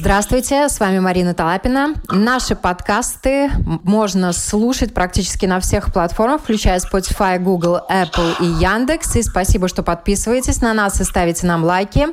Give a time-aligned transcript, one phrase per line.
[0.00, 1.92] Здравствуйте, с вами Марина Талапина.
[2.08, 3.50] Наши подкасты
[3.84, 9.16] можно слушать практически на всех платформах, включая Spotify, Google, Apple и Яндекс.
[9.16, 12.06] И спасибо, что подписываетесь на нас и ставите нам лайки.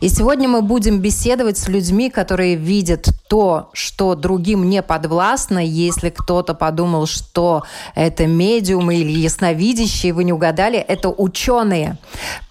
[0.00, 5.58] И сегодня мы будем беседовать с людьми, которые видят то, что другим не подвластно.
[5.58, 7.64] Если кто-то подумал, что
[7.96, 11.98] это медиумы или ясновидящие, вы не угадали, это ученые.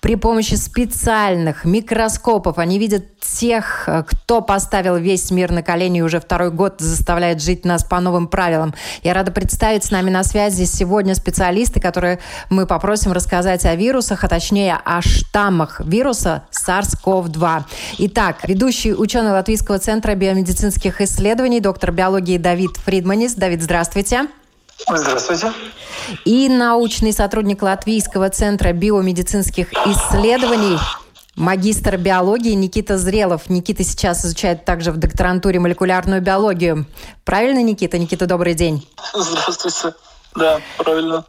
[0.01, 6.19] При помощи специальных микроскопов они видят тех, кто поставил весь мир на колени и уже
[6.19, 8.73] второй год заставляет жить нас по новым правилам.
[9.03, 14.23] Я рада представить с нами на связи сегодня специалисты, которые мы попросим рассказать о вирусах,
[14.23, 17.63] а точнее о штаммах вируса SARS-CoV-2.
[17.99, 23.35] Итак, ведущий ученый Латвийского центра биомедицинских исследований, доктор биологии Давид Фридманис.
[23.35, 24.27] Давид, здравствуйте.
[24.87, 25.51] Здравствуйте.
[26.25, 30.79] И научный сотрудник Латвийского центра биомедицинских исследований,
[31.35, 33.49] магистр биологии Никита Зрелов.
[33.49, 36.85] Никита сейчас изучает также в докторантуре молекулярную биологию.
[37.23, 37.97] Правильно, Никита?
[37.97, 38.87] Никита, добрый день.
[39.13, 39.95] Здравствуйте.
[40.35, 41.25] Да, правильно.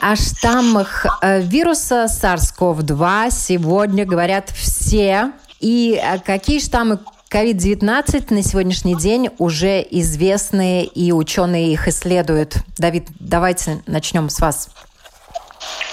[0.00, 5.32] О штаммах э, вируса SARS-CoV-2 сегодня говорят все.
[5.60, 6.98] И э, какие штаммы
[7.30, 12.56] COVID-19 на сегодняшний день уже известны, и ученые их исследуют.
[12.78, 14.68] Давид, давайте начнем с вас.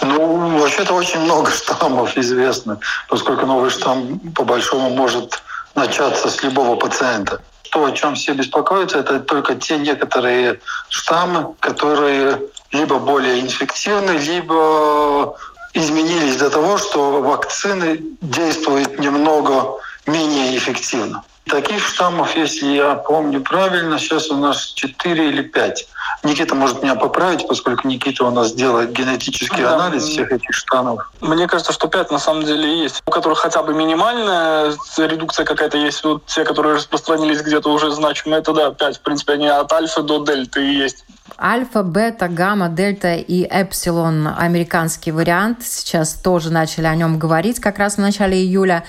[0.01, 5.41] Ну, вообще-то очень много штаммов известно, поскольку новый штамм по большому может
[5.75, 7.41] начаться с любого пациента.
[7.71, 10.59] То, о чем все беспокоятся, это только те некоторые
[10.89, 15.35] штаммы, которые либо более инфективны, либо
[15.73, 21.23] изменились до того, что вакцины действуют немного менее эффективно.
[21.49, 25.87] Таких штаммов, если я помню правильно, сейчас у нас 4 или 5.
[26.23, 29.75] Никита может меня поправить, поскольку Никита у нас делает генетический да.
[29.75, 31.09] анализ всех этих штаммов.
[31.21, 35.77] Мне кажется, что 5 на самом деле есть, у которых хотя бы минимальная редукция какая-то
[35.77, 36.03] есть.
[36.03, 38.97] Вот те, которые распространились где-то уже значимо, это да, 5.
[38.97, 41.05] В принципе, они от альфа до дельты и есть.
[41.37, 45.63] Альфа, бета, гамма, дельта и эпсилон– американский вариант.
[45.63, 48.83] Сейчас тоже начали о нем говорить как раз в начале июля.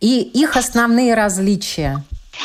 [0.00, 2.02] И их основные различия.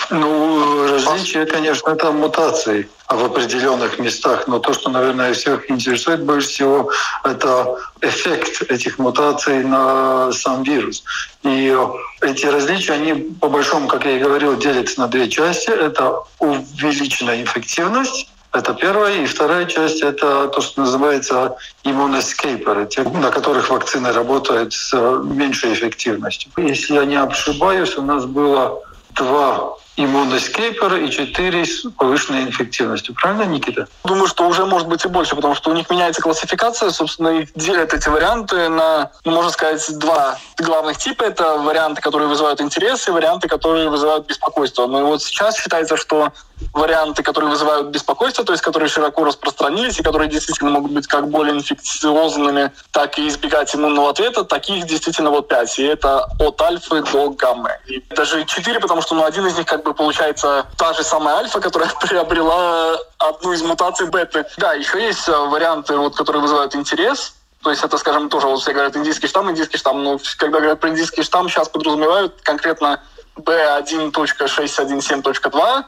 [0.10, 6.48] Ну, различия, конечно, это мутации в определенных местах, но то, что, наверное, всех интересует больше
[6.48, 6.92] всего,
[7.24, 11.04] это эффект этих мутаций на сам вирус.
[11.44, 11.78] И
[12.22, 15.70] эти различия, они, по большому, как я и говорил, делятся на две части.
[15.70, 19.24] Это увеличенная инфективность это первая.
[19.24, 24.94] И вторая часть— это то, что называется иммуноскейперы, те, на которых вакцины работают с
[25.24, 26.52] меньшей эффективностью.
[26.58, 28.82] Если я не ошибаюсь, у нас было
[29.16, 33.14] два иммуноскейпера и 4 с повышенной инфективностью.
[33.14, 33.88] Правильно, Никита?
[34.04, 36.90] Думаю, что уже может быть и больше, потому что у них меняется классификация.
[36.90, 41.24] Собственно, их делят эти варианты на, ну, можно сказать, два главных типа.
[41.24, 44.88] Это варианты, которые вызывают интерес, и варианты, которые вызывают беспокойство.
[44.88, 46.32] Но вот сейчас считается, что
[46.74, 51.30] варианты, которые вызывают беспокойство, то есть которые широко распространились и которые действительно могут быть как
[51.30, 55.78] более инфекциозными, так и избегать иммунного ответа, таких действительно вот пять.
[55.80, 57.72] И это от альфы до гаммы.
[57.88, 61.38] И даже четыре, потому что ну, один из них как бы получается та же самая
[61.38, 64.46] альфа, которая приобрела одну из мутаций беты.
[64.58, 67.34] Да, еще есть э, варианты, вот, которые вызывают интерес.
[67.64, 70.04] То есть это, скажем, тоже вот все говорят индийский штамм, индийский штамм.
[70.04, 73.00] Но когда говорят про индийский штамм, сейчас подразумевают конкретно
[73.38, 75.86] B1.617.2,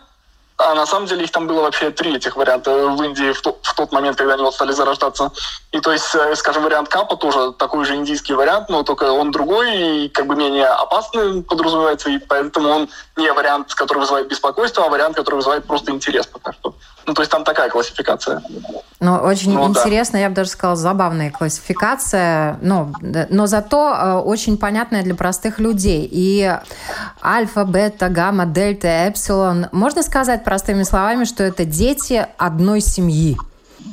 [0.57, 3.57] а на самом деле их там было вообще три этих варианта в Индии в, то,
[3.61, 5.31] в тот момент, когда они вот стали зарождаться.
[5.71, 9.31] И то есть, э, скажем, вариант Капа тоже такой же индийский вариант, но только он
[9.31, 14.85] другой и как бы менее опасный подразумевается, и поэтому он не вариант, который вызывает беспокойство,
[14.85, 16.73] а вариант, который вызывает просто интерес пока что.
[17.05, 18.41] Ну, то есть там такая классификация.
[18.99, 20.19] Ну, очень ну, интересно, да.
[20.19, 26.07] я бы даже сказала, забавная классификация, но, но зато э, очень понятная для простых людей.
[26.11, 26.57] И
[27.23, 29.67] альфа, бета, гамма, дельта, эпсилон.
[29.71, 33.37] Можно сказать простыми словами, что это дети одной семьи?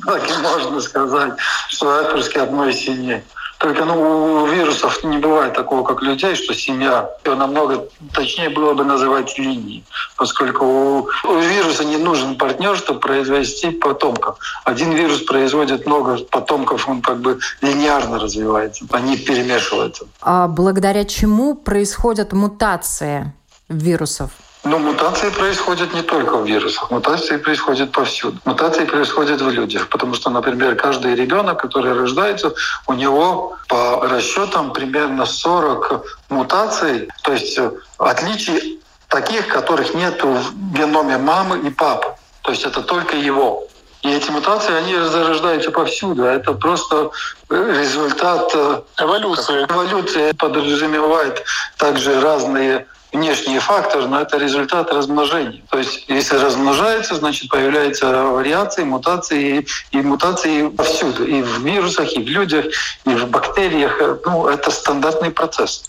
[0.06, 1.34] Так и можно сказать,
[1.68, 3.22] что это одной семьи.
[3.62, 7.08] Только ну, у вирусов не бывает такого, как людей, что семья.
[7.24, 9.84] Его намного точнее было бы называть линией,
[10.16, 14.36] поскольку у, у вируса не нужен партнер, чтобы произвести потомков.
[14.64, 20.06] Один вирус производит много потомков, он как бы линейно развивается, они перемешиваются.
[20.20, 23.32] А благодаря чему происходят мутации
[23.68, 24.30] вирусов?
[24.64, 28.38] Но мутации происходят не только в вирусах, мутации происходят повсюду.
[28.44, 32.54] Мутации происходят в людях, потому что, например, каждый ребенок, который рождается,
[32.86, 37.58] у него по расчетам примерно 40 мутаций, то есть
[37.98, 42.14] отличий таких, которых нет в геноме мамы и папы.
[42.42, 43.64] То есть это только его.
[44.02, 46.24] И эти мутации, они зарождаются повсюду.
[46.24, 47.10] Это просто
[47.50, 48.52] результат
[48.98, 49.64] эволюции.
[49.68, 51.44] Эволюция подразумевает
[51.78, 55.62] также разные внешние факторы, но это результат размножения.
[55.68, 62.22] То есть если размножается, значит появляются вариации, мутации, и мутации повсюду, и в вирусах, и
[62.22, 62.66] в людях,
[63.04, 64.00] и в бактериях.
[64.24, 65.84] Ну, это стандартный процесс.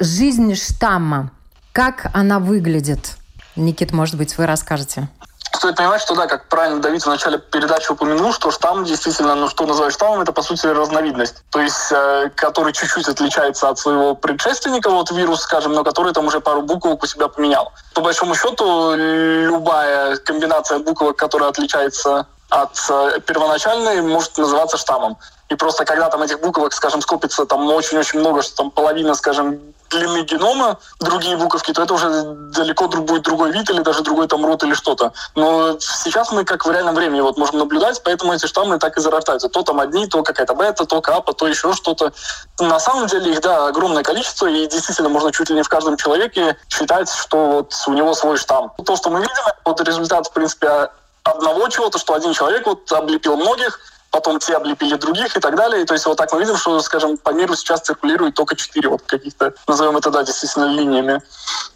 [0.00, 1.30] Жизнь штамма,
[1.72, 3.16] как она выглядит?
[3.56, 5.08] Никит, может быть, вы расскажете?
[5.56, 9.48] Стоит понимать, что да, как правильно Давид в начале передачи упомянул, что штамм действительно, ну
[9.48, 11.42] что называют штаммом, это по сути разновидность.
[11.50, 16.26] То есть, э, который чуть-чуть отличается от своего предшественника, вот вирус, скажем, но который там
[16.26, 17.72] уже пару буквок у себя поменял.
[17.94, 25.16] По большому счету, любая комбинация буквок, которая отличается от э, первоначальной, может называться штаммом.
[25.48, 29.58] И просто когда там этих буквок, скажем, скопится там очень-очень много, что там половина, скажем,
[29.90, 32.08] длины генома, другие буковки, то это уже
[32.52, 35.12] далеко будет другой вид или даже другой там род или что-то.
[35.34, 39.00] Но сейчас мы как в реальном времени вот можем наблюдать, поэтому эти штаммы так и
[39.00, 39.48] зарождаются.
[39.48, 42.12] То там одни, то какая-то бета, то капа, то еще что-то.
[42.60, 45.96] На самом деле их, да, огромное количество, и действительно можно чуть ли не в каждом
[45.96, 48.72] человеке считать, что вот у него свой штамм.
[48.84, 49.34] То, что мы видим,
[49.64, 50.90] вот результат, в принципе,
[51.22, 53.80] одного чего-то, что один человек вот облепил многих,
[54.10, 55.84] потом те облепили других и так далее.
[55.84, 59.02] То есть вот так мы видим, что, скажем, по миру сейчас циркулирует только четыре вот
[59.02, 61.22] каких-то, назовем это, да, действительно, линиями.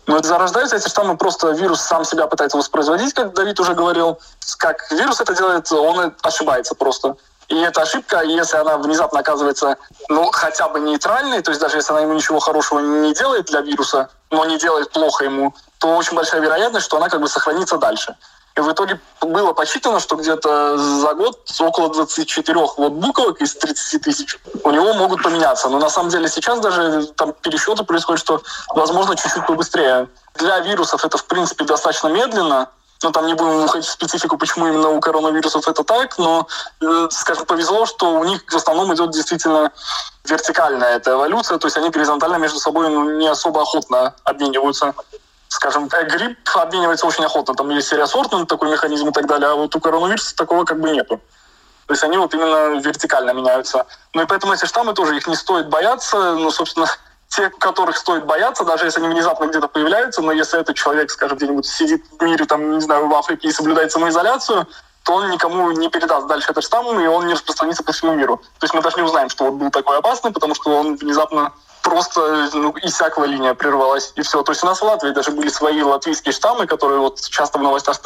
[0.07, 4.19] Но это зарождаются эти штаммы, просто вирус сам себя пытается воспроизводить, как Давид уже говорил.
[4.59, 7.17] Как вирус это делает, он ошибается просто.
[7.51, 9.77] И эта ошибка, если она внезапно оказывается,
[10.09, 13.61] ну, хотя бы нейтральной, то есть даже если она ему ничего хорошего не делает для
[13.61, 17.77] вируса, но не делает плохо ему, то очень большая вероятность, что она как бы сохранится
[17.77, 18.15] дальше.
[18.57, 24.03] И в итоге было посчитано, что где-то за год около 24 вот буквок из 30
[24.03, 25.69] тысяч у него могут поменяться.
[25.69, 28.43] Но на самом деле сейчас даже там пересчеты происходят, что
[28.75, 30.09] возможно чуть-чуть побыстрее.
[30.35, 32.69] Для вирусов это в принципе достаточно медленно,
[33.03, 36.47] ну, там не будем уходить в специфику, почему именно у коронавирусов это так, но,
[36.83, 39.73] э, скажем, повезло, что у них в основном идет действительно
[40.25, 44.95] вертикальная эта эволюция, то есть они горизонтально между собой ну, не особо охотно обмениваются
[45.51, 47.55] скажем, грипп обменивается очень охотно.
[47.55, 50.81] Там есть серия сортный такой механизм и так далее, а вот у коронавируса такого как
[50.81, 51.21] бы нету.
[51.87, 53.85] То есть они вот именно вертикально меняются.
[54.15, 56.35] Ну и поэтому эти штаммы тоже, их не стоит бояться.
[56.35, 56.87] Ну, собственно,
[57.29, 61.37] те, которых стоит бояться, даже если они внезапно где-то появляются, но если этот человек, скажем,
[61.37, 64.69] где-нибудь сидит в мире, там, не знаю, в Африке и соблюдает самоизоляцию,
[65.03, 68.37] то он никому не передаст дальше этот штамм, и он не распространится по всему миру.
[68.37, 71.53] То есть мы даже не узнаем, что вот был такой опасный, потому что он внезапно
[71.83, 74.43] просто ну, иссякла линия, прервалась, и все.
[74.43, 77.63] То есть у нас в Латвии даже были свои латвийские штаммы, которые вот часто в
[77.63, 78.01] новостях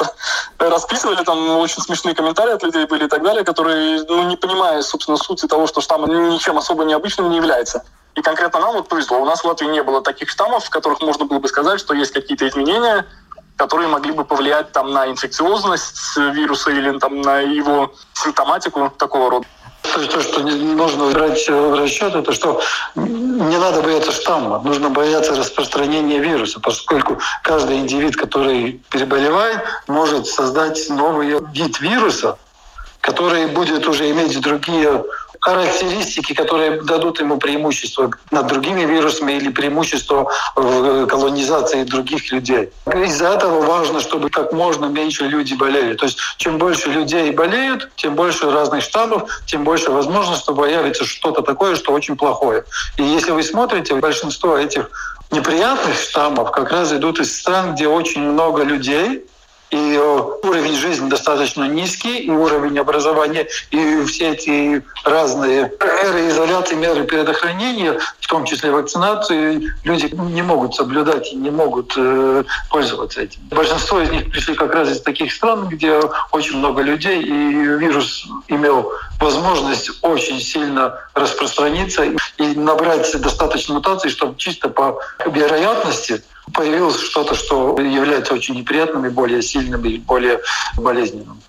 [0.57, 4.81] расписывали, там очень смешные комментарии от людей были и так далее, которые, ну, не понимая,
[4.81, 7.83] собственно, сути того, что штамм ничем особо необычным не является.
[8.15, 9.19] И конкретно нам вот повезло.
[9.19, 11.93] У нас в Латвии не было таких штаммов, в которых можно было бы сказать, что
[11.93, 13.05] есть какие-то изменения,
[13.55, 19.47] которые могли бы повлиять там на инфекциозность вируса или там на его симптоматику такого рода.
[19.93, 22.59] То то, что нужно брать в расчет, это что
[22.95, 30.89] не надо бояться штамма, нужно бояться распространения вируса, поскольку каждый индивид, который переболевает, может создать
[30.89, 32.37] новый вид вируса,
[32.99, 35.03] который будет уже иметь другие
[35.45, 42.71] характеристики, которые дадут ему преимущество над другими вирусами или преимущество в колонизации других людей.
[42.87, 45.93] Из-за этого важно, чтобы как можно меньше люди болели.
[45.93, 51.05] То есть чем больше людей болеют, тем больше разных штаммов, тем больше возможность, что появится
[51.05, 52.63] что-то такое, что очень плохое.
[52.97, 54.89] И если вы смотрите, большинство этих
[55.29, 59.23] неприятных штаммов как раз идут из стран, где очень много людей,
[59.75, 59.97] и
[60.43, 65.71] уровень жизни достаточно низкий, и уровень образования, и все эти разные
[66.03, 71.93] меры изоляции, меры предохранения, в том числе вакцинации, люди не могут соблюдать и не могут
[71.97, 73.41] э, пользоваться этим.
[73.51, 75.99] Большинство из них пришли как раз из таких стран, где
[76.31, 77.31] очень много людей, и
[77.81, 86.99] вирус имел возможность очень сильно распространиться и набрать достаточно мутаций, чтобы чисто по вероятности появилось
[86.99, 90.41] что-то, что является очень неприятным и более сильным и более
[90.77, 91.41] болезненным.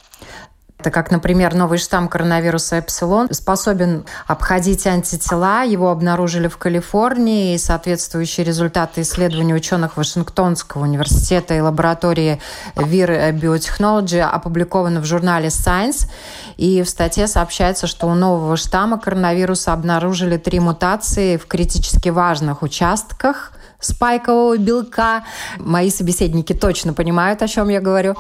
[0.87, 5.65] Это как, например, новый штамм коронавируса эпсилон способен обходить антитела.
[5.65, 12.41] Его обнаружили в Калифорнии, и соответствующие результаты исследований ученых Вашингтонского университета и лаборатории
[12.77, 16.09] Vir Biotechnology опубликованы в журнале Science.
[16.57, 22.63] И в статье сообщается, что у нового штамма коронавируса обнаружили три мутации в критически важных
[22.63, 25.25] участках спайкового белка.
[25.59, 28.15] Мои собеседники точно понимают, о чем я говорю.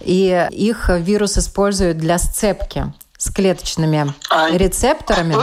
[0.00, 5.36] И их вирус использует для сцепки с клеточными а, рецепторами.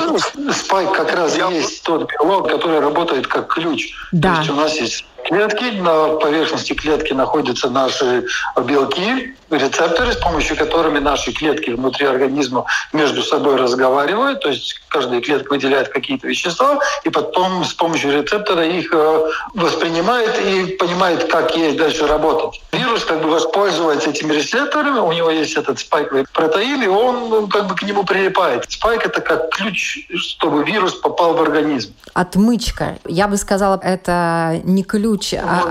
[0.51, 1.49] Спайк как раз я...
[1.49, 3.93] есть тот белок, который работает как ключ.
[4.11, 4.33] Да.
[4.33, 8.25] То есть у нас есть клетки, на поверхности клетки находятся наши
[8.63, 15.21] белки, рецепторы, с помощью которыми наши клетки внутри организма между собой разговаривают, то есть каждая
[15.21, 19.21] клетка выделяет какие-то вещества, и потом с помощью рецептора их э,
[19.53, 22.61] воспринимает и понимает, как ей дальше работать.
[22.87, 27.67] Вирус как бы воспользуется этими рецепторами, у него есть этот спайковый протеин, и он как
[27.67, 28.65] бы к нему прилипает.
[28.69, 31.93] Спайк— это как ключ, чтобы вирус попал в организм.
[32.13, 32.97] Отмычка.
[33.05, 35.63] Я бы сказала, это не ключ, а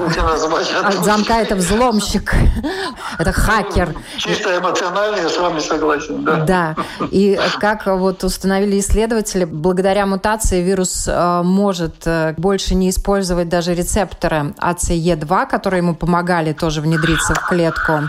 [0.85, 2.35] от замка это взломщик.
[3.19, 3.95] Это хакер.
[4.19, 6.37] Чисто эмоционально я с вами согласен, да.
[6.45, 6.77] Да.
[7.11, 13.75] И как вот установили исследователи, благодаря мутации вирус э, может э, больше не использовать даже
[13.75, 16.81] рецепторы ACE2, которые ему помогали тоже
[17.17, 18.09] внедриться в клетку.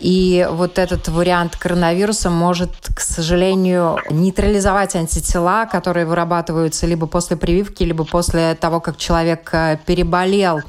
[0.00, 7.82] И вот этот вариант коронавируса может, к сожалению, нейтрализовать антитела, которые вырабатываются либо после прививки,
[7.82, 10.60] либо после того, как человек э, переболел.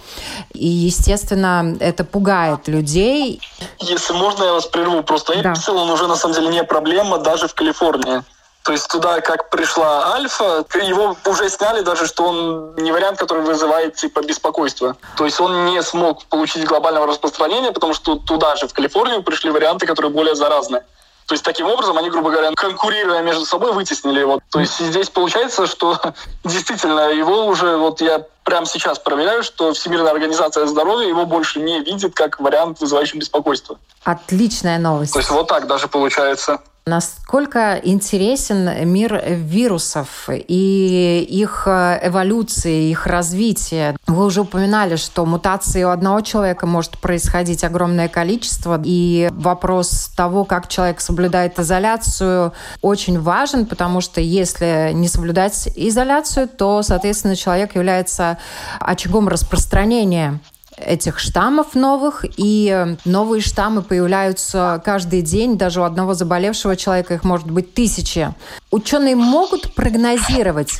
[0.54, 3.42] И, естественно, это пугает людей.
[3.80, 5.04] Если можно, я вас прерву.
[5.04, 5.54] Просто да.
[5.72, 8.24] он уже на самом деле не проблема даже в Калифорнии.
[8.64, 13.44] То есть туда, как пришла Альфа, его уже сняли даже, что он не вариант, который
[13.44, 14.98] вызывает типа беспокойство.
[15.16, 19.50] То есть он не смог получить глобального распространения, потому что туда же, в Калифорнию, пришли
[19.50, 20.84] варианты, которые более заразны.
[21.30, 24.40] То есть таким образом они, грубо говоря, конкурируя между собой, вытеснили его.
[24.50, 26.00] То есть здесь получается, что
[26.44, 31.82] действительно его уже, вот я прямо сейчас проверяю, что Всемирная организация здоровья его больше не
[31.82, 33.78] видит как вариант, вызывающий беспокойство.
[34.04, 35.14] Отличная новость.
[35.14, 36.62] То есть вот так даже получается.
[36.90, 43.96] Насколько интересен мир вирусов и их э, эволюции, их развитие?
[44.08, 50.46] Вы уже упоминали, что мутации у одного человека может происходить огромное количество, и вопрос того,
[50.46, 57.76] как человек соблюдает изоляцию, очень важен, потому что если не соблюдать изоляцию, то, соответственно, человек
[57.76, 58.40] является
[58.80, 60.40] очагом распространения
[60.86, 67.24] этих штаммов новых, и новые штаммы появляются каждый день, даже у одного заболевшего человека их
[67.24, 68.34] может быть тысячи.
[68.72, 70.80] Ученые могут прогнозировать,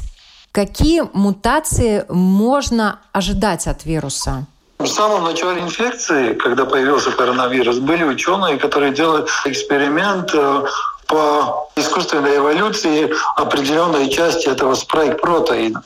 [0.52, 4.46] какие мутации можно ожидать от вируса?
[4.80, 10.64] В самом начале инфекции, когда появился коронавирус, были ученые, которые делали эксперимент э,
[11.08, 15.84] по искусственной эволюции определенной части этого спрайк-протеина.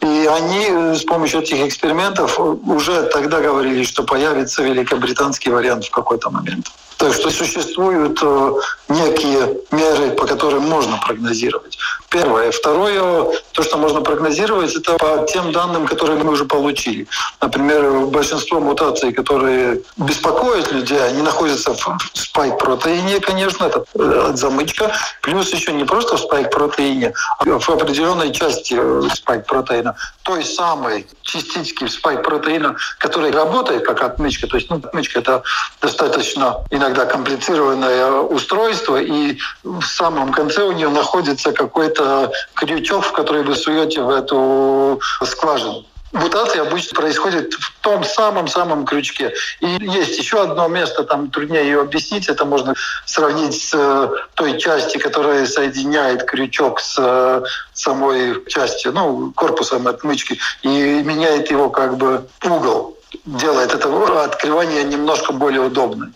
[0.00, 5.90] И они э, с помощью этих экспериментов уже тогда говорили, что появится великобританский вариант в
[5.90, 6.66] какой-то момент.
[7.02, 8.52] Так что существуют э,
[8.88, 11.76] некие меры, по которым можно прогнозировать.
[12.08, 12.52] Первое.
[12.52, 17.08] Второе, то, что можно прогнозировать, это по тем данным, которые мы уже получили.
[17.40, 24.92] Например, большинство мутаций, которые беспокоят людей, они находятся в спайк-протеине, конечно, это э, замычка.
[25.22, 29.08] Плюс еще не просто в спайк-протеине, а в определенной части э,
[29.52, 29.94] спайк-протеина.
[30.22, 34.46] Той самой частички спайк-протеина, которая работает как отмычка.
[34.46, 35.42] То есть ну, отмычка— это
[35.80, 43.42] достаточно иногда комплицированное устройство, и в самом конце у нее находится какой-то крючок, в который
[43.42, 45.84] вы суете в эту скважину.
[46.12, 49.32] Мутация обычно происходит в том самом-самом крючке.
[49.60, 52.74] И есть еще одно место, там труднее ее объяснить, это можно
[53.06, 57.42] сравнить с э, той части, которая соединяет крючок с э,
[57.72, 65.32] самой частью, ну, корпусом отмычки, и меняет его как бы угол делает это открывание немножко
[65.32, 66.14] более удобным.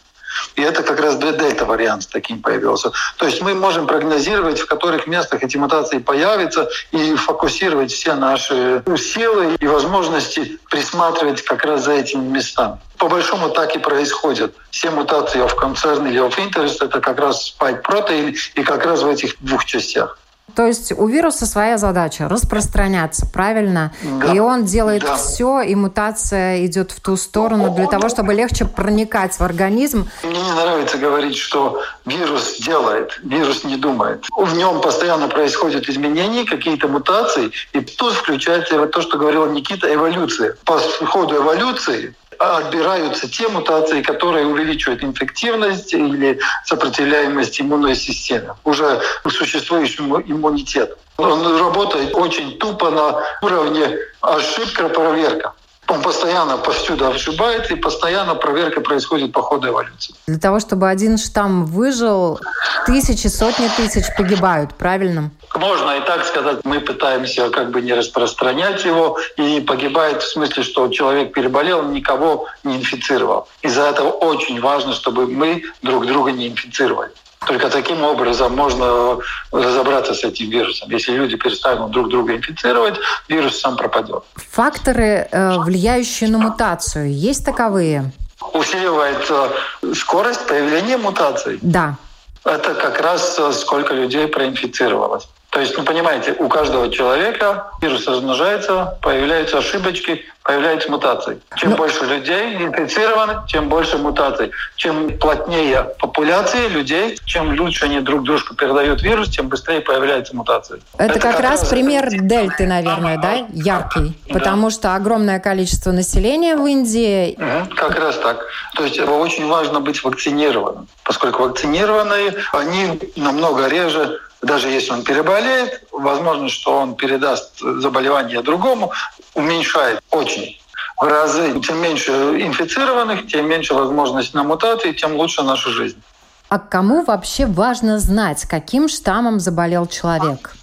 [0.54, 2.92] И это как раз дельта-вариант с таким появился.
[3.16, 8.82] То есть мы можем прогнозировать, в которых местах эти мутации появятся, и фокусировать все наши
[8.96, 12.78] силы и возможности присматривать как раз за этими местами.
[12.98, 14.54] По большому так и происходит.
[14.70, 19.02] Все мутации в концерн или в interest— это как раз spike protein и как раз
[19.02, 20.18] в этих двух частях.
[20.56, 23.92] То есть у вируса своя задача распространяться, правильно?
[24.02, 24.32] Да.
[24.32, 25.16] И он делает да.
[25.16, 30.08] все, и мутация идет в ту сторону для того, чтобы легче проникать в организм.
[30.24, 34.24] Мне не нравится говорить, что вирус делает, вирус не думает.
[34.34, 40.56] В нем постоянно происходят изменения, какие-то мутации, и тут включается то, что говорил Никита, эволюция.
[40.64, 50.20] По ходу эволюции отбираются те мутации, которые увеличивают инфективность или сопротивляемость иммунной системе, уже существующему
[50.20, 50.96] иммунитету.
[51.18, 55.54] Он работает очень тупо на уровне ошибка-проверка.
[55.88, 60.14] Он постоянно повсюду ошибает, и постоянно проверка происходит по ходу эволюции.
[60.26, 62.40] Для того, чтобы один штамм выжил,
[62.86, 65.30] тысячи, сотни тысяч погибают, правильно?
[65.54, 70.62] Можно и так сказать, мы пытаемся как бы не распространять его, и погибает в смысле,
[70.62, 73.48] что человек переболел, никого не инфицировал.
[73.62, 77.10] Из-за этого очень важно, чтобы мы друг друга не инфицировали.
[77.46, 79.18] Только таким образом можно
[79.52, 80.90] разобраться с этим вирусом.
[80.90, 82.96] Если люди перестанут друг друга инфицировать,
[83.28, 84.24] вирус сам пропадет.
[84.50, 88.12] Факторы, э, влияющие на мутацию, есть таковые?
[88.52, 91.58] Усиливает э, скорость появления мутаций.
[91.62, 91.96] Да.
[92.44, 95.28] Это как раз э, сколько людей проинфицировалось.
[95.56, 101.40] То есть, ну, понимаете, у каждого человека вирус размножается, появляются ошибочки, появляются мутации.
[101.56, 101.76] Чем Но...
[101.76, 104.52] Ну, больше людей инфицированы, тем больше мутаций.
[104.76, 110.82] Чем плотнее популяции людей, чем лучше они друг дружку передают вирус, тем быстрее появляются мутации.
[110.98, 114.14] Это, Это как, как раз, раз пример дельты, наверное, да, яркий.
[114.30, 114.70] Потому да.
[114.74, 117.34] что огромное количество населения в Индии.
[117.34, 118.44] Угу, как раз так.
[118.74, 125.84] То есть очень важно быть вакцинированным, поскольку вакцинированные, они намного реже даже если он переболеет,
[125.92, 128.92] возможно, что он передаст заболевание другому,
[129.34, 130.60] уменьшает очень
[130.96, 131.60] в разы.
[131.60, 136.00] Тем меньше инфицированных, тем меньше возможность на мутации, тем лучше наша жизнь.
[136.48, 140.54] А кому вообще важно знать, каким штаммом заболел человек?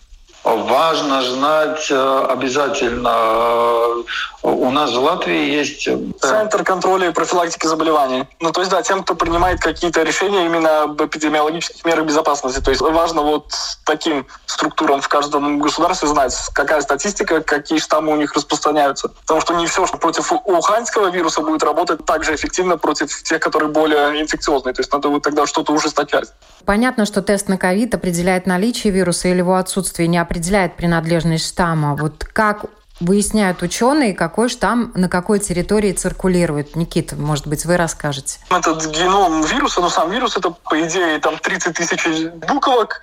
[0.44, 3.10] Важно знать э, обязательно.
[3.10, 4.04] Э,
[4.44, 5.88] у нас в Латвии есть...
[5.88, 8.26] Э, Центр контроля и профилактики заболеваний.
[8.42, 12.60] Ну, то есть, да, тем, кто принимает какие-то решения именно об эпидемиологических мерах безопасности.
[12.60, 13.54] То есть важно вот
[13.86, 19.10] таким структурам в каждом государстве знать, какая статистика, какие штаммы у них распространяются.
[19.22, 23.40] Потому что не все, что против уханьского вируса будет работать так же эффективно против тех,
[23.40, 24.74] которые более инфекциозные.
[24.74, 26.34] То есть надо вот тогда что-то ужесточать.
[26.66, 31.96] Понятно, что тест на ковид определяет наличие вируса или его отсутствие, не определяет принадлежность штамма.
[31.96, 32.66] Вот как
[33.00, 36.76] выясняют ученые, какой штамм на какой территории циркулирует.
[36.76, 38.40] Никита, может быть, вы расскажете.
[38.50, 43.02] Этот геном вируса, ну сам вирус, это, по идее, там 30 тысяч буквок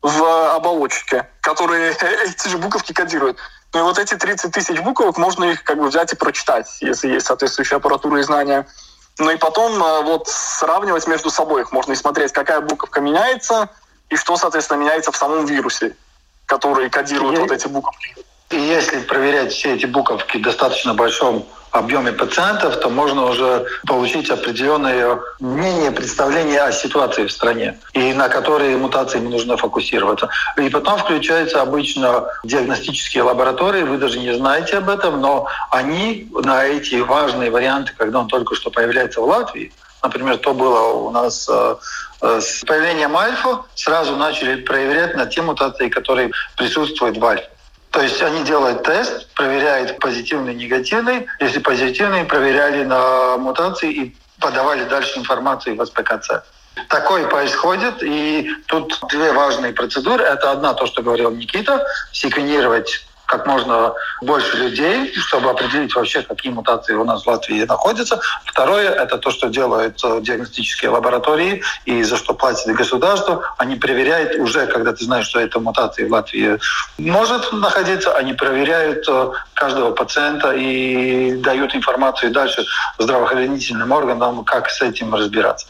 [0.00, 1.92] в оболочке, которые
[2.26, 3.38] эти же буковки кодируют.
[3.72, 7.08] Ну и вот эти 30 тысяч буквок, можно их как бы взять и прочитать, если
[7.08, 8.66] есть соответствующая аппаратура и знания.
[9.18, 13.68] Ну и потом э, вот сравнивать между собой их можно и смотреть, какая буковка меняется,
[14.08, 15.94] и что, соответственно, меняется в самом вирусе
[16.46, 18.14] которые кодируют и, вот эти буковки.
[18.50, 24.30] И если проверять все эти буковки в достаточно большом объеме пациентов, то можно уже получить
[24.30, 30.28] определенное мнение, представление о ситуации в стране, и на которые мутации нужно фокусироваться.
[30.58, 36.64] И потом включаются обычно диагностические лаборатории, вы даже не знаете об этом, но они на
[36.64, 41.48] эти важные варианты, когда он только что появляется в Латвии, Например, то было у нас
[41.48, 41.76] э,
[42.22, 47.48] э, с появлением альфа, сразу начали проверять на те мутации, которые присутствуют в альфе.
[47.92, 51.26] То есть они делают тест, проверяют позитивный, негативный.
[51.40, 56.42] Если позитивный, проверяли на мутации и подавали дальше информацию в СПКЦ.
[56.88, 60.24] Такое происходит, и тут две важные процедуры.
[60.24, 66.52] Это одна, то, что говорил Никита, секвенировать как можно больше людей, чтобы определить вообще, какие
[66.52, 68.20] мутации у нас в Латвии находятся.
[68.44, 73.42] Второе– это то, что делают э, диагностические лаборатории и за что платит государство.
[73.56, 76.58] Они проверяют уже, когда ты знаешь, что эта мутация в Латвии
[76.98, 82.66] может находиться, они проверяют э, каждого пациента и дают информацию дальше
[82.98, 85.66] здравоохранительным органам, как с этим разбираться.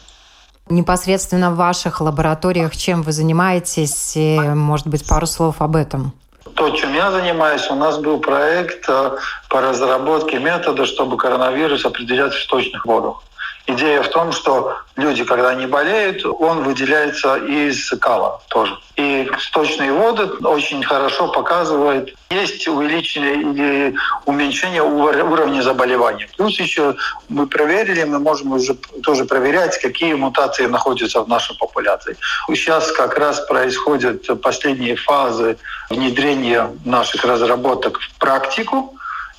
[0.69, 4.17] Непосредственно в ваших лабораториях чем вы занимаетесь?
[4.17, 6.13] И, может быть, пару слов об этом?
[6.55, 9.11] То, чем я занимаюсь, у нас был проект э,
[9.49, 13.23] по разработке метода, чтобы коронавирус определять в сточных водах.
[13.65, 18.77] Идея в том, что люди, когда они болеют, он выделяется из кала тоже.
[18.97, 23.95] И сточные воды очень хорошо показывают, есть увеличение или
[24.25, 26.27] уменьшение уровня заболевания.
[26.35, 26.95] Плюс еще
[27.29, 32.17] мы проверили, мы можем уже тоже проверять, какие мутации находятся в нашей популяции.
[32.47, 35.57] Сейчас как раз происходят последние фазы
[35.89, 38.93] внедрения наших разработок в практику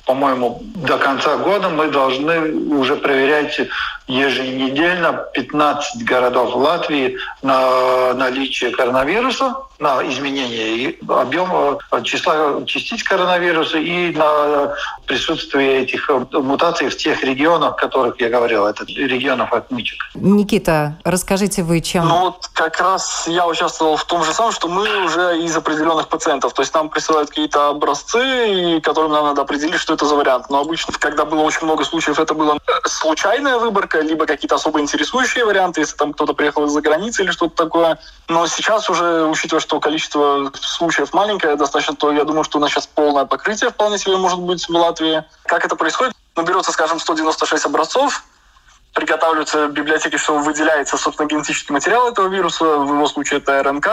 [0.05, 3.59] по-моему, до конца года мы должны уже проверять
[4.07, 14.73] еженедельно 15 городов Латвии на наличие коронавируса, на изменение объема числа частиц коронавируса и на
[15.05, 19.99] присутствие этих мутаций в тех регионах, о которых я говорил, это регионов отмычек.
[20.13, 22.07] Никита, расскажите вы, чем...
[22.07, 26.07] Ну вот как раз я участвовал в том же самом, что мы уже из определенных
[26.07, 30.49] пациентов, то есть нам присылают какие-то образцы, которым нам надо определить, что это за вариант.
[30.49, 35.45] Но обычно, когда было очень много случаев, это была случайная выборка, либо какие-то особо интересующие
[35.45, 37.99] варианты, если там кто-то приехал из-за границы или что-то такое.
[38.27, 42.71] Но сейчас уже, учитывая, что количество случаев маленькое достаточно, то я думаю, что у нас
[42.71, 45.23] сейчас полное покрытие вполне себе может быть в Латвии.
[45.45, 46.13] Как это происходит?
[46.35, 48.23] Ну, берется, скажем, 196 образцов,
[48.93, 53.87] приготавливаются в библиотеке, что выделяется, собственно, генетический материал этого вируса, в его случае это РНК,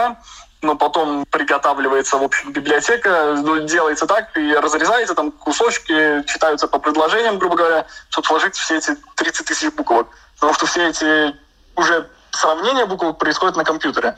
[0.63, 6.79] но потом приготавливается, в общем, библиотека, ну, делается так, и разрезается там кусочки, читаются по
[6.79, 10.07] предложениям, грубо говоря, чтобы сложить все эти 30 тысяч буквок.
[10.35, 11.35] Потому что все эти
[11.75, 14.17] уже сравнение букв происходит на компьютере.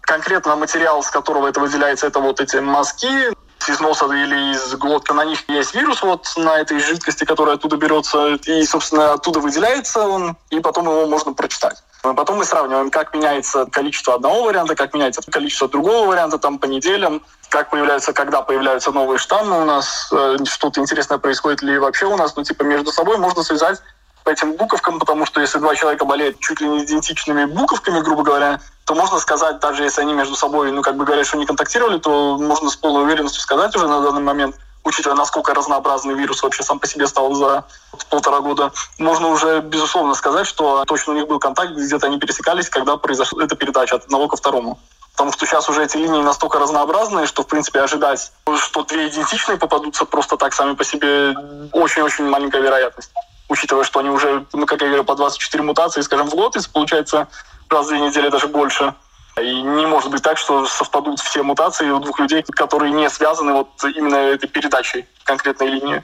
[0.00, 3.32] Конкретно материал, с которого это выделяется, это вот эти мазки,
[3.68, 7.76] из носа или из глотки, на них есть вирус вот на этой жидкости, которая оттуда
[7.76, 11.82] берется, и, собственно, оттуда выделяется он, и потом его можно прочитать.
[12.02, 16.66] Потом мы сравниваем, как меняется количество одного варианта, как меняется количество другого варианта там по
[16.66, 22.06] неделям, как появляются, когда появляются новые штаммы у нас, э, что-то интересное происходит ли вообще
[22.06, 23.80] у нас, ну, типа, между собой можно связать
[24.24, 28.22] по этим буковкам, потому что если два человека болеют чуть ли не идентичными буковками, грубо
[28.22, 31.46] говоря, то можно сказать, даже если они между собой, ну, как бы говорят, что не
[31.46, 36.42] контактировали, то можно с полной уверенностью сказать уже на данный момент, учитывая, насколько разнообразный вирус
[36.42, 37.64] вообще сам по себе стал за
[38.10, 42.68] полтора года, можно уже безусловно сказать, что точно у них был контакт, где-то они пересекались,
[42.68, 44.78] когда произошла эта передача от одного ко второму.
[45.12, 49.58] Потому что сейчас уже эти линии настолько разнообразные, что, в принципе, ожидать, что две идентичные
[49.58, 51.34] попадутся просто так сами по себе
[51.72, 53.10] очень-очень маленькая вероятность.
[53.52, 56.70] Учитывая, что они уже, ну, как я говорю, по 24 мутации, скажем, в год, если
[56.70, 57.28] получается
[57.68, 58.94] раз в две недели даже больше.
[59.38, 63.52] И не может быть так, что совпадут все мутации у двух людей, которые не связаны
[63.52, 66.02] вот именно этой передачей конкретной линии.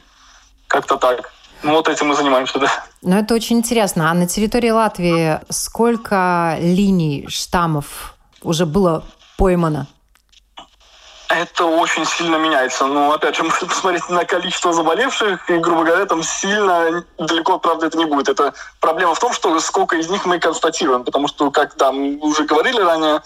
[0.67, 1.31] Как-то так.
[1.63, 2.71] Ну, вот этим мы занимаемся, да.
[3.01, 4.11] Ну, это очень интересно.
[4.11, 9.05] А на территории Латвии сколько линий штаммов уже было
[9.39, 9.87] поймано?
[11.29, 12.87] Это очень сильно меняется.
[12.87, 17.87] Но, опять же, можно посмотреть на количество заболевших, и, грубо говоря, там сильно далеко, правда,
[17.87, 18.29] это не будет.
[18.29, 22.17] Это проблема в том, что сколько из них мы констатируем, потому что, как да, мы
[22.19, 23.23] уже говорили ранее,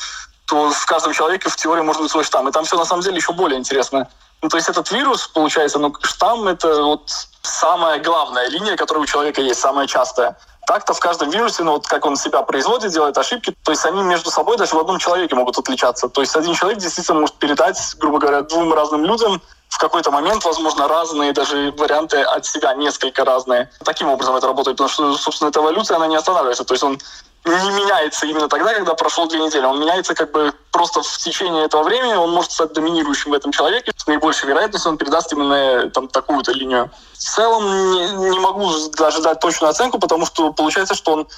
[0.47, 2.49] то в каждом человеке в теории может быть свой штамм.
[2.49, 4.09] И там все на самом деле еще более интересно.
[4.43, 7.09] Ну, то есть этот вирус, получается, ну, штамм— это вот
[7.43, 10.37] самая главная линия, которая у человека есть, самая частая.
[10.66, 14.03] Так-то в каждом вирусе, ну вот как он себя производит, делает ошибки, то есть они
[14.03, 16.09] между собой даже в одном человеке могут отличаться.
[16.09, 20.44] То есть один человек действительно может передать, грубо говоря, двум разным людям в какой-то момент,
[20.44, 23.70] возможно, разные даже варианты от себя, несколько разные.
[23.85, 26.64] Таким образом это работает, потому что, собственно, эта эволюция, она не останавливается.
[26.64, 26.98] То есть он
[27.45, 29.65] не меняется именно тогда, когда прошло две недели.
[29.65, 33.51] Он меняется как бы просто в течение этого времени, он может стать доминирующим в этом
[33.51, 33.93] человеке.
[33.97, 36.91] С наибольшей вероятностью он передаст именно там такую-то линию.
[37.13, 41.29] В целом не, не могу даже дать точную оценку, потому что получается, что он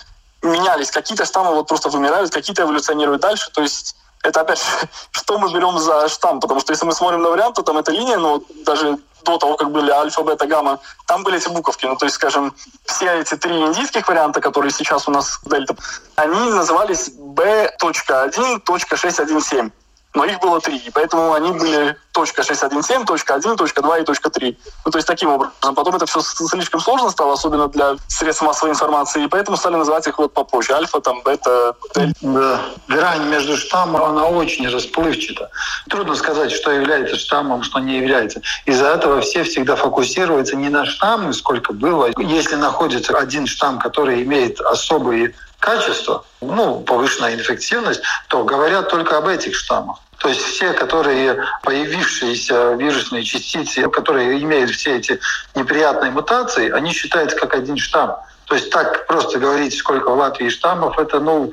[0.42, 0.90] менялись.
[0.90, 3.50] Какие-то штаммы вот просто вымирают, какие-то эволюционируют дальше.
[3.50, 4.62] То есть это опять
[5.10, 7.92] что мы берем за штамм, потому что если мы смотрим на вариант, то там эта
[7.92, 11.86] линия, ну, даже до того, как были альфа, бета, гамма, там были эти буковки.
[11.86, 15.74] Ну, то есть, скажем, все эти три индийских варианта, которые сейчас у нас дельта,
[16.16, 19.72] они назывались B.1.617
[20.14, 24.04] но их было три, и поэтому они были точка .617, точка .1, точка .2 и
[24.04, 24.56] точка .3.
[24.84, 25.74] Ну, то есть таким образом.
[25.74, 30.06] Потом это все слишком сложно стало, особенно для средств массовой информации, и поэтому стали называть
[30.06, 30.72] их вот попозже.
[30.72, 32.14] Альфа, там, бета, дельта.
[32.22, 32.60] Да.
[32.86, 35.50] Грань между штаммом, она очень расплывчата.
[35.88, 38.40] Трудно сказать, что является штаммом, что не является.
[38.66, 42.10] Из-за этого все всегда фокусируются не на штамме, сколько было.
[42.18, 49.26] Если находится один штамм, который имеет особые качества, ну, повышенная инфективность, то говорят только об
[49.26, 49.98] этих штаммах.
[50.18, 55.18] То есть все, которые появившиеся вирусные частицы, которые имеют все эти
[55.54, 58.14] неприятные мутации, они считаются как один штамм.
[58.44, 61.50] То есть так просто говорить, сколько в Латвии штаммов, это, ну,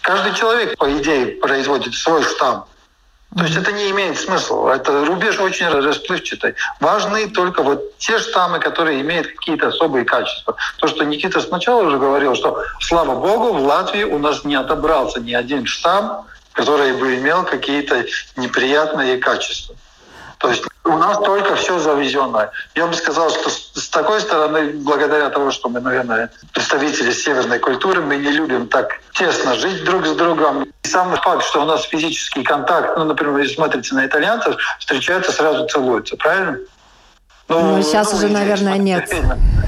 [0.00, 2.64] каждый человек, по идее, производит свой штамм.
[3.36, 4.72] То есть это не имеет смысла.
[4.72, 6.54] Это рубеж очень расплывчатый.
[6.80, 10.56] Важны только вот те штаммы, которые имеют какие-то особые качества.
[10.78, 15.20] То, что Никита сначала уже говорил, что, слава богу, в Латвии у нас не отобрался
[15.20, 18.04] ни один штамм, который бы имел какие-то
[18.36, 19.76] неприятные качества.
[20.36, 22.50] То есть у нас только все завезенное.
[22.74, 28.00] Я бы сказал, что с такой стороны, благодаря тому, что мы, наверное, представители северной культуры,
[28.00, 30.64] мы не любим так тесно жить друг с другом.
[30.64, 35.30] И сам факт, что у нас физический контакт, ну, например, если смотрите на итальянцев, встречаются,
[35.32, 36.58] сразу целуются, правильно?
[37.48, 39.12] Ну, ну сейчас ну, уже, наверное, нет.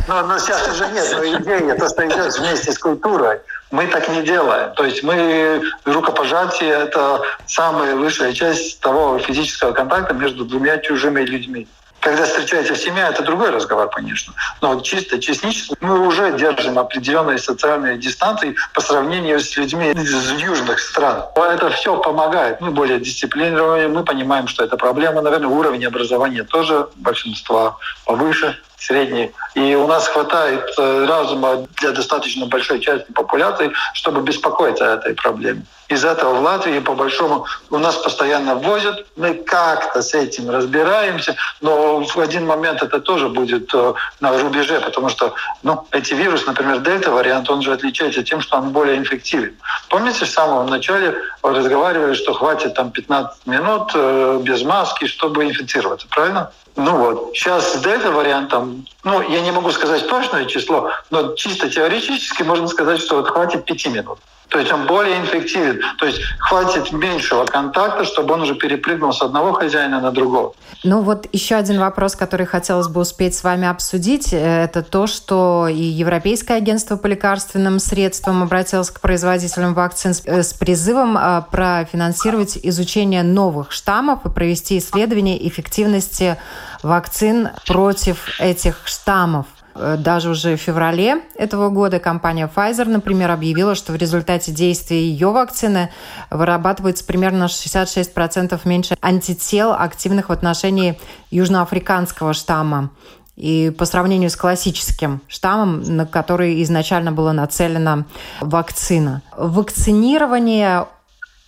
[0.09, 3.41] Ну, но сейчас уже нет, но идея, то, что идет вместе с культурой.
[3.75, 4.73] Мы так не делаем.
[4.75, 11.67] То есть мы рукопожатие— это самая высшая часть того физического контакта между двумя чужими людьми.
[11.99, 14.33] Когда встречаете в семье, это другой разговор, конечно.
[14.61, 20.79] Но чисто частично мы уже держим определенные социальные дистанции по сравнению с людьми из южных
[20.79, 21.25] стран.
[21.35, 22.61] Это все помогает.
[22.61, 25.21] Мы более дисциплинированы, мы понимаем, что это проблема.
[25.21, 29.33] Наверное, уровень образования тоже большинства повыше средний.
[29.55, 35.15] И у нас хватает э, разума для достаточно большой части популяции, чтобы беспокоиться о этой
[35.15, 35.65] проблеме.
[35.89, 41.37] Из этого в Латвии, по большому, у нас постоянно возят, мы как-то с этим разбираемся,
[41.61, 46.47] но в один момент это тоже будет э, на рубеже, потому что ну, эти вирусы,
[46.47, 49.57] например, дельта-вариант, он же отличается тем, что он более инфективен.
[49.91, 56.07] Помните, в самом начале разговаривали, что хватит там 15 минут э, без маски, чтобы инфицироваться,
[56.09, 56.51] правильно?
[56.77, 58.64] Ну вот, сейчас с дельта-вариантом,
[59.05, 63.65] ну, я не могу сказать точное число, но чисто теоретически можно сказать, что вот хватит
[63.65, 64.19] пяти минут.
[64.55, 65.81] То есть он более инфективен.
[65.99, 70.55] То есть хватит меньшего контакта, чтобы он уже перепрыгнул с одного хозяина на другого.
[70.85, 75.09] Ну вот еще один вопрос, который хотелось бы успеть с вами обсудить, э, это то,
[75.09, 81.43] что и Европейское агентство по лекарственным средствам обратилось к производителям вакцин с э, призывом э,
[81.51, 86.37] профинансировать изучение новых штаммов и провести исследование эффективности
[86.85, 89.47] вакцин против этих штаммов.
[89.75, 95.01] Э, даже уже в феврале этого года компания Pfizer, например, объявила, что в результате действия
[95.01, 95.91] ее вакцины
[96.31, 100.99] вырабатывается примерно 66% меньше антител, активных в отношении
[101.31, 102.91] южноафриканского штамма.
[103.37, 108.05] И по сравнению с классическим штаммом, на который изначально была нацелена
[108.41, 109.23] вакцина.
[109.37, 110.87] Вакцинирование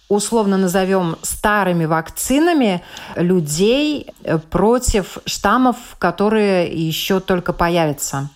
[0.08, 2.84] условно назовем старыми вакцинами
[3.16, 8.28] людей э, против штаммов, которые еще только появятся?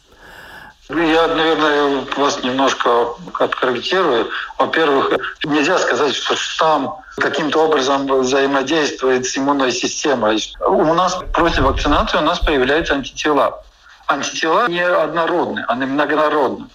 [0.88, 4.28] Я, наверное, вас немножко откорректирую.
[4.58, 5.12] Во-первых,
[5.44, 10.42] нельзя сказать, что штамм каким-то образом взаимодействует с иммунной системой.
[10.66, 13.62] У нас против вакцинации у нас появляются антитела.
[14.08, 16.66] Антитела не однородны, они многонародны.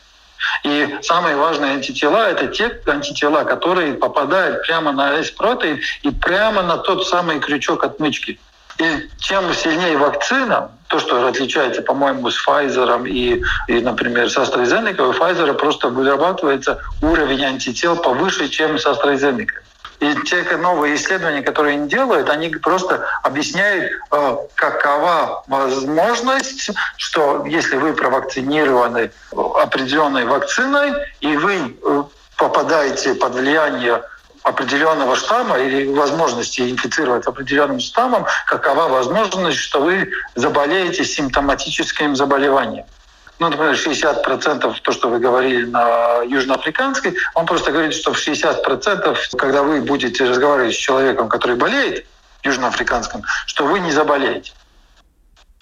[0.64, 6.78] И самые важные антитела– это те антитела, которые попадают прямо на S-протеин и прямо на
[6.78, 8.40] тот самый крючок отмычки.
[8.78, 15.02] И чем сильнее вакцина, то, что отличается, по-моему, с Pfizer и, и, например, с AstraZeneca,
[15.02, 19.62] у Pfizer просто вырабатывается уровень антител повыше, чем с AstraZeneca.
[20.06, 27.78] И те новые исследования, которые они делают, они просто объясняют, э, какова возможность, что если
[27.78, 32.04] вы провакцинированы определенной вакциной, и вы э,
[32.38, 34.04] попадаете под влияние
[34.44, 42.86] определенного штамма или возможности инфицировать определенным штаммом, какова возможность, что вы заболеете симптоматическим заболеванием
[43.40, 49.18] ну, например, 60% то, что вы говорили на южноафриканской, он просто говорит, что в 60%,
[49.38, 52.06] когда вы будете разговаривать с человеком, который болеет
[52.44, 54.52] южноафриканском, что вы не заболеете.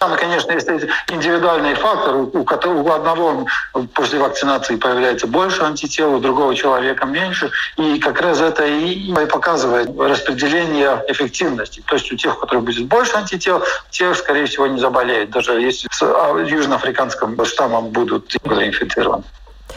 [0.04, 0.68] Там, конечно, есть
[1.08, 2.24] индивидуальные факторы.
[2.24, 3.46] У, у одного
[3.94, 7.50] после вакцинации появляется больше антител, у другого человека меньше.
[7.78, 11.82] И как раз это и показывает распределение эффективности.
[11.88, 15.54] То есть у тех, у которых будет больше антител, те, скорее всего, не заболеют, даже
[15.54, 19.24] если с а, южноафриканским штаммом будут инфицированы.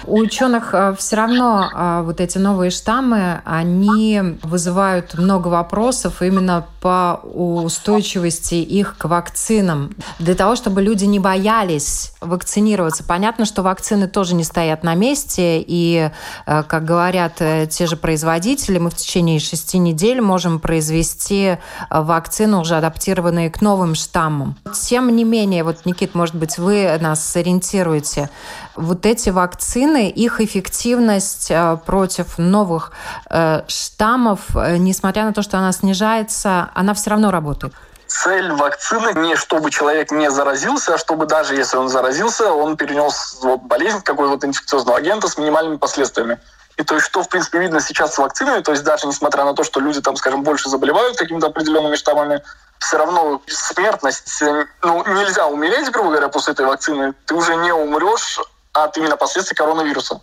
[0.05, 6.67] У ученых э, все равно э, вот эти новые штаммы, они вызывают много вопросов именно
[6.81, 9.95] по устойчивости их к вакцинам.
[10.19, 13.05] Для того, чтобы люди не боялись вакцинироваться.
[13.05, 16.11] Понятно, что вакцины тоже не стоят на месте, и,
[16.47, 21.59] э, как говорят те же производители, мы в течение шести недель можем произвести
[21.91, 24.57] вакцину, уже адаптированные к новым штаммам.
[24.75, 28.31] Тем не менее, вот, Никит, может быть, вы нас сориентируете,
[28.77, 32.93] вот эти вакцины, их эффективность э, против новых
[33.31, 37.73] э, штаммов, э, несмотря на то, что она снижается, она все равно работает.
[38.07, 43.39] Цель вакцины не чтобы человек не заразился, а чтобы даже если он заразился, он перенес
[43.43, 46.39] вот болезнь какого-то инфекциозного агента с минимальными последствиями.
[46.77, 49.55] И то есть, что, в принципе, видно сейчас с вакцинами, то есть даже несмотря на
[49.55, 52.43] то, что люди там, скажем, больше заболевают какими-то определенными штаммами,
[52.79, 54.43] все равно смертность,
[54.83, 57.15] ну, нельзя умереть, грубо говоря, после этой вакцины.
[57.25, 58.39] Ты уже не умрешь
[58.85, 60.21] от именно последствий коронавируса.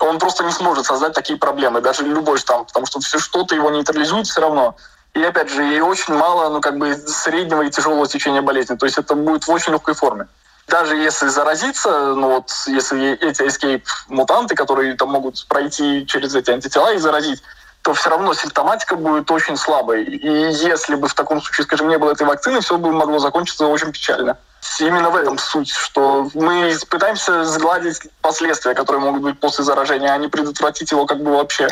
[0.00, 3.70] Он просто не сможет создать такие проблемы, даже любой штамм, потому что все что-то его
[3.70, 4.76] нейтрализует все равно.
[5.14, 8.74] И опять же, и очень мало, ну, как бы среднего и тяжелого течения болезни.
[8.74, 10.26] То есть это будет в очень легкой форме.
[10.66, 16.94] Даже если заразиться, ну вот, если эти escape-мутанты, которые там могут пройти через эти антитела
[16.94, 17.42] и заразить,
[17.82, 20.04] то все равно симптоматика будет очень слабой.
[20.04, 23.66] И если бы в таком случае, скажем, не было этой вакцины, все бы могло закончиться
[23.66, 24.38] очень печально.
[24.80, 30.18] Именно в этом суть, что мы пытаемся сгладить последствия, которые могут быть после заражения, а
[30.18, 31.68] не предотвратить его как бы вообще.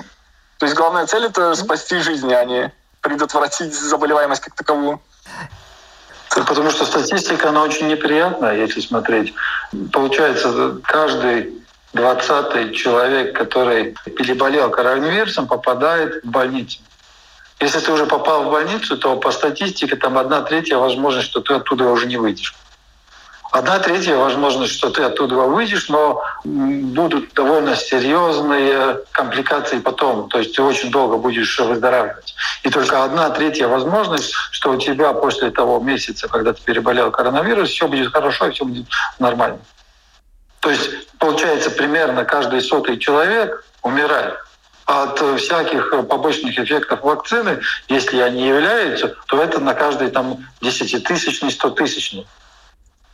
[0.58, 5.00] То есть главная цель— это спасти жизни, а не предотвратить заболеваемость как таковую.
[6.30, 9.34] Потому что статистика, она очень неприятная, если смотреть.
[9.92, 11.52] Получается, каждый
[11.92, 16.78] двадцатый человек, который переболел коронавирусом, попадает в больницу.
[17.60, 21.54] Если ты уже попал в больницу, то по статистике там одна третья возможность, что ты
[21.54, 22.54] оттуда уже не выйдешь.
[23.52, 30.30] Одна третья возможность, что ты оттуда выйдешь, но будут довольно серьезные компликации потом.
[30.30, 32.34] То есть ты очень долго будешь выздоравливать.
[32.62, 37.68] И только одна третья возможность, что у тебя после того месяца, когда ты переболел коронавирус,
[37.68, 38.86] все будет хорошо все будет
[39.18, 39.58] нормально.
[40.60, 44.34] То есть получается примерно каждый сотый человек умирает
[44.86, 52.26] от всяких побочных эффектов вакцины, если они являются, то это на каждый там десятитысячный, стотысячный.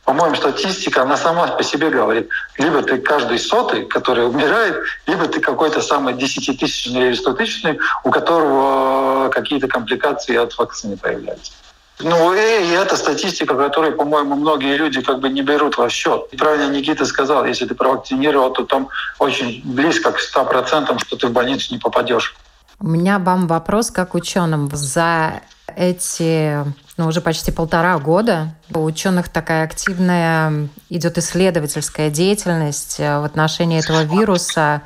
[0.09, 5.39] По-моему, статистика, она сама по себе говорит, либо ты каждый сотый, который умирает, либо ты
[5.39, 11.51] какой-то самый десятитысячный или стотысячный, у которого какие-то компликации от вакцины появляются.
[11.99, 16.25] Ну, и это статистика, которую, по-моему, многие люди как бы не берут во счет.
[16.31, 21.27] И правильно Никита сказал, если ты провакцинировал, то там очень близко к 100%, что ты
[21.27, 22.35] в больницу не попадешь.
[22.79, 24.71] У меня вам вопрос как ученым.
[24.73, 25.41] За
[25.75, 26.63] эти
[26.97, 33.79] ну, уже почти полтора года у ученых такая активная идет исследовательская деятельность э, в отношении
[33.79, 34.81] этого вируса.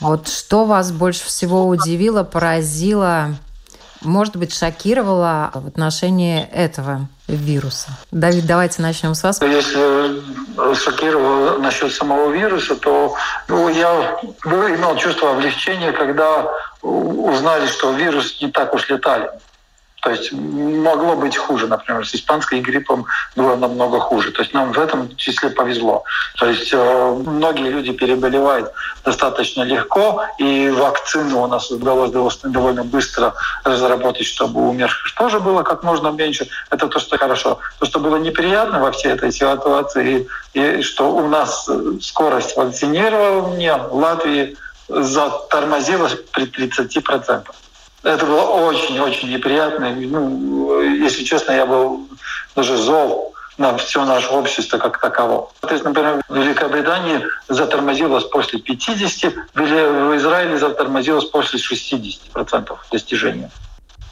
[0.00, 3.36] Вот что вас больше всего удивило, поразило,
[4.00, 7.90] может быть, шокировало в отношении этого вируса?
[8.10, 9.40] Давид, давайте начнем с вас.
[9.42, 13.14] Если шокировало насчет самого вируса, то
[13.48, 16.50] ну, я имел чувство облегчения, когда
[16.80, 19.28] узнали, что вирус не так уж летален.
[20.04, 24.32] То есть могло быть хуже, например, с испанской гриппом было намного хуже.
[24.32, 26.04] То есть нам в этом числе повезло.
[26.36, 28.70] То есть э, многие люди переболевают
[29.02, 32.10] достаточно легко, и вакцину у нас удалось
[32.42, 33.32] довольно быстро
[33.64, 36.48] разработать, чтобы умерших тоже было как можно меньше.
[36.68, 37.58] Это то, что хорошо.
[37.78, 41.66] То, что было неприятно во всей этой ситуации, и, и что у нас
[42.02, 44.54] скорость вакцинирования в Латвии
[44.86, 47.46] затормозилась при 30%.
[48.04, 49.90] Это было очень-очень неприятно.
[49.90, 52.06] Ну, если честно, я был
[52.54, 55.50] даже зол на все наше общество как таково.
[55.60, 63.50] То есть, например, в Великобритании затормозилось после 50, в Израиле затормозилось после 60% достижения.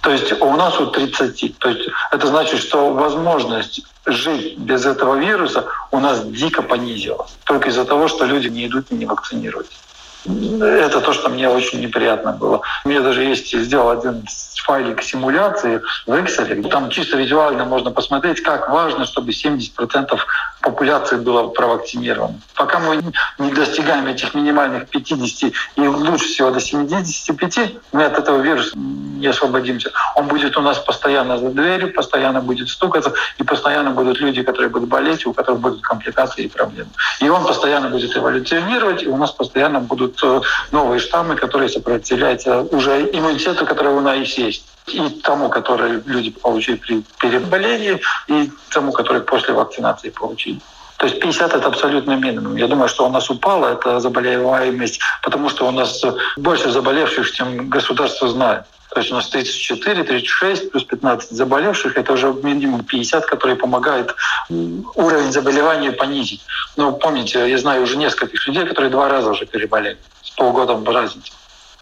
[0.00, 1.58] То есть у нас у 30.
[1.58, 7.30] То есть это значит, что возможность жить без этого вируса у нас дико понизилась.
[7.44, 9.76] Только из-за того, что люди не идут и не вакцинируются.
[10.24, 12.60] Это то, что мне очень неприятно было.
[12.84, 14.24] У меня даже есть, сделал один
[14.62, 16.68] файлик симуляции в Excel.
[16.68, 20.18] Там чисто визуально можно посмотреть, как важно, чтобы 70%
[20.60, 22.40] популяции было провакцинировано.
[22.54, 23.02] Пока мы
[23.38, 29.26] не достигаем этих минимальных 50 и лучше всего до 75, мы от этого вируса не
[29.26, 29.90] освободимся.
[30.14, 34.70] Он будет у нас постоянно за дверью, постоянно будет стукаться, и постоянно будут люди, которые
[34.70, 36.90] будут болеть, у которых будут компликации и проблемы.
[37.20, 40.40] И он постоянно будет эволюционировать, и у нас постоянно будут э,
[40.72, 46.76] новые штаммы, которые сопротивляются уже иммунитету, который у нас есть и тому, который люди получили
[46.76, 50.60] при переболении, и тому, который после вакцинации получили.
[51.02, 52.54] То есть 50— это абсолютный минимум.
[52.54, 56.00] Я думаю, что у нас упала эта заболеваемость, потому что у нас
[56.36, 58.62] больше заболевших, чем государство знает.
[58.90, 61.96] То есть у нас 34, 36 плюс 15 заболевших.
[61.96, 64.14] Это уже минимум 50, которые помогают
[64.48, 66.42] уровень заболевания понизить.
[66.76, 71.32] Но помните, я знаю уже нескольких людей, которые два раза уже переболели с полгодом разницы.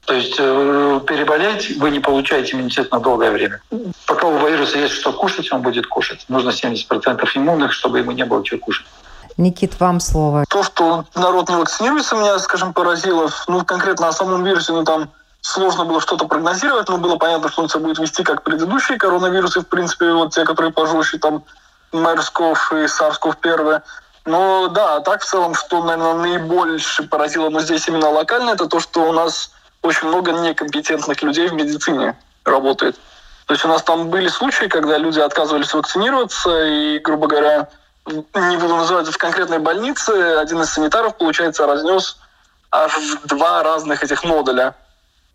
[0.06, 3.60] То есть э, переболеть вы не получаете иммунитет на долгое время.
[4.06, 6.24] Пока у вируса есть что кушать, он будет кушать.
[6.28, 8.86] Нужно 70% иммунных, чтобы ему не было чего кушать.
[9.40, 10.44] Никит, вам слово.
[10.48, 13.30] То, что народ не вакцинируется, меня, скажем, поразило.
[13.48, 17.62] Ну, конкретно о самом вирусе, ну, там сложно было что-то прогнозировать, но было понятно, что
[17.62, 21.42] он себя будет вести как предыдущие коронавирусы, в принципе, вот те, которые пожестче, там,
[21.92, 23.82] Мерсков и Сарсков первые.
[24.26, 28.78] Но да, так в целом, что, наверное, наибольше поразило, но здесь именно локально, это то,
[28.78, 29.50] что у нас
[29.82, 32.96] очень много некомпетентных людей в медицине работает.
[33.46, 37.68] То есть у нас там были случаи, когда люди отказывались вакцинироваться, и, грубо говоря,
[38.06, 42.18] не буду называть, в конкретной больнице один из санитаров, получается, разнес
[42.70, 44.74] аж в два разных этих модуля.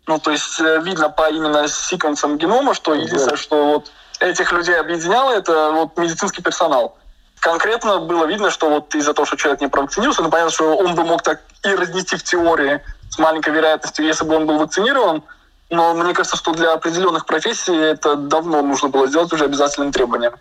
[0.06, 4.78] Ну, то есть э, видно по именно секвенсам генома, что единственное, что вот этих людей
[4.78, 6.96] объединяло, это вот медицинский персонал.
[7.40, 10.94] Конкретно было видно, что вот из-за того, что человек не провакцинировался, ну, понятно, что он
[10.94, 15.22] бы мог так и разнести в теории с маленькой вероятностью, если бы он был вакцинирован,
[15.70, 20.34] но мне кажется, что для определенных профессий это давно нужно было сделать уже обязательным требованием.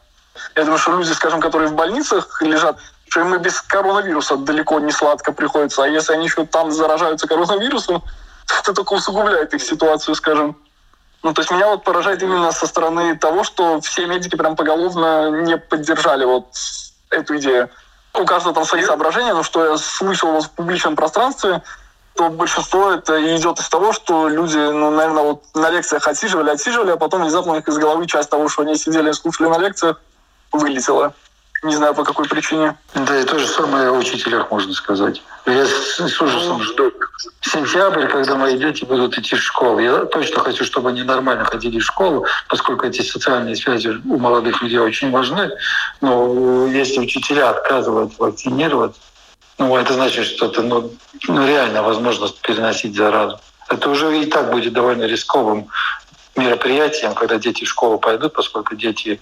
[0.55, 2.77] Я думаю, что люди, скажем, которые в больницах лежат,
[3.09, 5.83] что им и без коронавируса далеко не сладко приходится.
[5.83, 8.03] А если они еще там заражаются коронавирусом,
[8.59, 10.57] это только усугубляет их ситуацию, скажем.
[11.23, 15.41] Ну, то есть меня вот поражает именно со стороны того, что все медики прям поголовно
[15.41, 16.45] не поддержали вот
[17.09, 17.69] эту идею.
[18.13, 21.63] У каждого там свои соображения, но что я слышал в публичном пространстве,
[22.15, 26.91] то большинство это идет из того, что люди, ну, наверное, вот на лекциях отсиживали, отсиживали,
[26.91, 29.57] а потом внезапно у них из головы часть того, что они сидели и слушали на
[29.57, 29.99] лекциях,
[30.57, 31.13] вылетела.
[31.63, 32.77] Не знаю, по какой причине.
[32.93, 35.21] Да, и то же самое о учителях, можно сказать.
[35.47, 36.91] Я с, ужасом жду
[37.41, 39.79] сентябрь, когда мои дети будут идти в школу.
[39.79, 44.61] Я точно хочу, чтобы они нормально ходили в школу, поскольку эти социальные связи у молодых
[44.61, 45.51] людей очень важны.
[46.01, 48.95] Но если учителя отказываются вакцинировать,
[49.57, 50.91] ну, это значит, что это ну,
[51.27, 53.39] реально возможность переносить заразу.
[53.69, 55.69] Это уже и так будет довольно рисковым
[56.35, 59.19] мероприятием, когда дети в школу пойдут, поскольку дети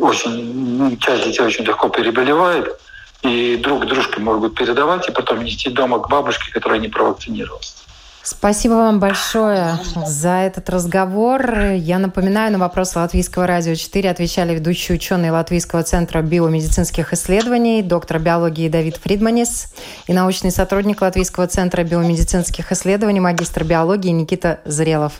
[0.00, 2.78] очень, часть детей очень легко переболевает.
[3.22, 7.74] и друг дружке могут передавать, и потом нести дома к бабушке, которая не провакцинировалась.
[8.22, 11.50] Спасибо вам большое за этот разговор.
[11.72, 18.18] Я напоминаю, на вопрос Латвийского радио 4 отвечали ведущие ученые Латвийского центра биомедицинских исследований, доктор
[18.18, 19.72] биологии Давид Фридманис
[20.06, 25.14] и научный сотрудник Латвийского центра биомедицинских исследований, магистр биологии Никита Зрелов.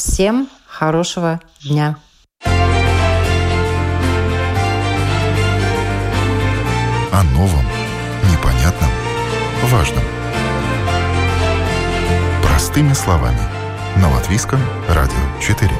[0.00, 1.98] Всем хорошего дня!
[7.12, 7.66] О новом,
[8.32, 8.88] непонятном,
[9.64, 10.02] важном–
[12.42, 13.40] Простыми словами.
[13.96, 15.70] На Латвийском радио 4.